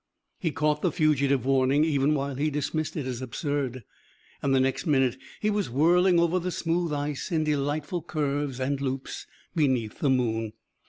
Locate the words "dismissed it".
2.49-3.05